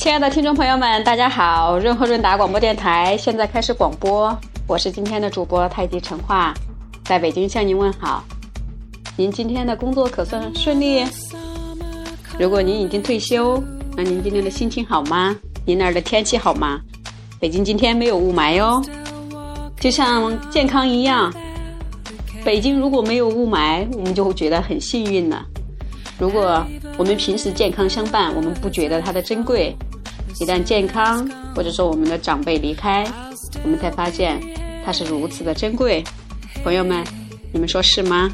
[0.00, 1.78] 亲爱的听众朋友们，大家好！
[1.78, 4.34] 润和润达广播电台现在开始广播，
[4.66, 6.54] 我是今天的主播太极陈化，
[7.04, 8.24] 在北京向您问好。
[9.14, 11.04] 您今天的工作可算顺利？
[12.38, 13.62] 如果您已经退休，
[13.94, 15.36] 那您今天的心情好吗？
[15.66, 16.80] 您那儿的天气好吗？
[17.38, 18.82] 北京今天没有雾霾哟，
[19.78, 21.30] 就像健康一样，
[22.42, 25.44] 北京如果没有雾霾，我们就会觉得很幸运了。
[26.18, 26.64] 如果
[26.96, 29.76] 我们平时健康相伴，我们不觉得它的珍贵。
[30.38, 33.06] 一旦健康，或者说我们的长辈离开，
[33.62, 34.40] 我们才发现
[34.84, 36.02] 它是如此的珍贵。
[36.62, 37.04] 朋友们，
[37.52, 38.30] 你们说是吗？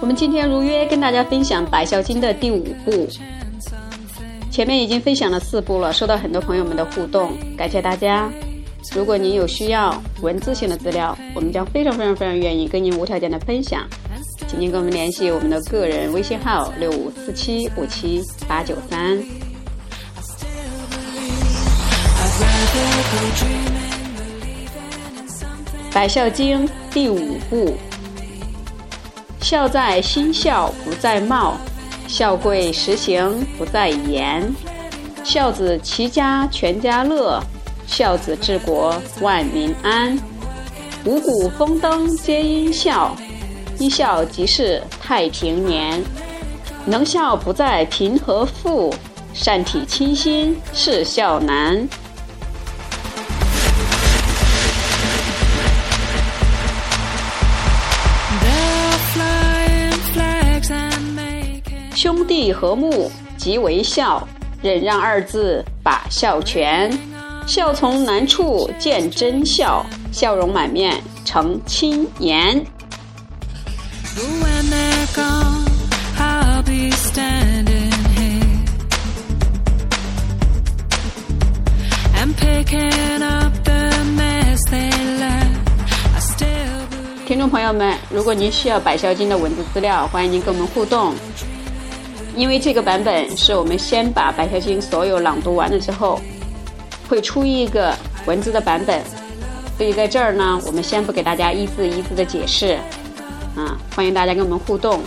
[0.00, 3.08] 我们今天如约跟大家分享《百孝经》的第五部。
[4.56, 8.32] 前面已经分享了四部了，收到很多朋友们的互动，感谢大家。
[8.94, 13.86] 如果您有需要文字性的资料，我们将非常非常非常愿意跟您无条件的分享，
[14.48, 19.18] 请您跟我们联系我们的个人微信号六五四七五七八九三。
[25.92, 27.74] 《百孝经》第五部：
[29.38, 31.58] 孝在心孝，不在貌。
[32.08, 34.42] 孝贵实行不在言，
[35.24, 37.42] 孝子齐家全家乐，
[37.86, 40.18] 孝子治国万民安。
[41.04, 43.14] 五谷丰登皆因孝，
[43.78, 46.02] 一孝即是太平年。
[46.84, 48.94] 能孝不在贫和富，
[49.34, 51.86] 善体亲心是孝难。
[61.96, 64.28] 兄弟和睦即为孝，
[64.60, 66.92] 忍让二字把孝全。
[67.46, 72.62] 孝从难处见真孝，笑容满面成亲颜。
[87.26, 91.14] 听众朋友们，如果您需要《百孝经》的文字资料，欢迎您跟我们互动。
[92.36, 96.20] 因为这个版本是我们先把《百孝经》所有朗读完了之后，
[97.08, 97.94] 会出一个
[98.26, 99.02] 文字的版本，
[99.78, 102.78] 所以在这儿呢，我们先不给大家一字一字的解释，
[103.56, 105.00] 啊，欢迎大家跟我们互动，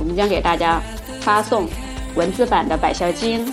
[0.00, 0.82] 我们将给大家
[1.20, 1.68] 发送
[2.16, 3.46] 文字版的《百孝经》。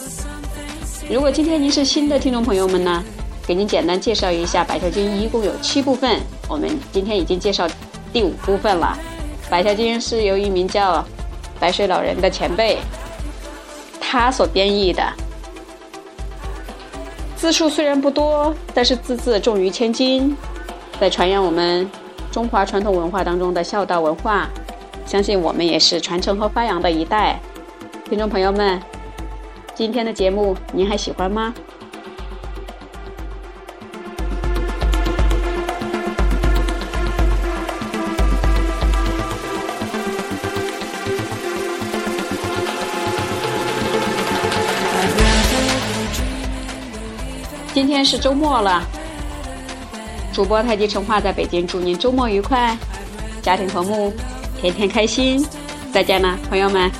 [1.08, 3.04] 如果今天您是新的听众朋友们呢，
[3.46, 6.20] 给您简单介绍一下《百孝经》一共有七部分，
[6.50, 7.68] 我们今天已经介绍
[8.12, 8.98] 第五部分了，
[9.52, 11.06] 《百孝经》是由一名叫
[11.60, 12.80] 白水老人的前辈。
[14.14, 15.04] 他所编译的
[17.36, 20.38] 字数虽然不多，但是字字重于千金，
[21.00, 21.90] 在传扬我们
[22.32, 24.48] 中华传统文化当中的孝道文化。
[25.04, 27.40] 相信我们也是传承和发扬的一代。
[28.08, 28.80] 听众朋友们，
[29.74, 31.52] 今天的节目您还喜欢吗？
[47.74, 48.88] 今天是周末了
[50.32, 52.78] 主播太极陈化在北京祝您周末愉快
[53.42, 54.14] 家庭和睦
[54.62, 55.44] 天天开心
[55.92, 56.92] 再见了朋友们。